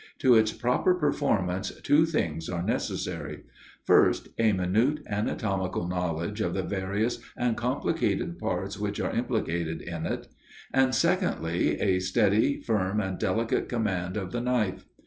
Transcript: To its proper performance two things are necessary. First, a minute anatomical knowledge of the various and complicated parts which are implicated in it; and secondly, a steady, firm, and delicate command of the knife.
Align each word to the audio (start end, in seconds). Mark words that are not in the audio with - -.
To 0.17 0.33
its 0.33 0.51
proper 0.51 0.95
performance 0.95 1.69
two 1.83 2.07
things 2.07 2.49
are 2.49 2.63
necessary. 2.63 3.43
First, 3.83 4.29
a 4.39 4.51
minute 4.51 5.01
anatomical 5.05 5.87
knowledge 5.87 6.41
of 6.41 6.55
the 6.55 6.63
various 6.63 7.19
and 7.37 7.55
complicated 7.55 8.39
parts 8.39 8.79
which 8.79 8.99
are 8.99 9.11
implicated 9.13 9.79
in 9.83 10.07
it; 10.07 10.27
and 10.73 10.95
secondly, 10.95 11.79
a 11.79 11.99
steady, 11.99 12.59
firm, 12.63 12.99
and 12.99 13.19
delicate 13.19 13.69
command 13.69 14.17
of 14.17 14.31
the 14.31 14.41
knife. 14.41 14.85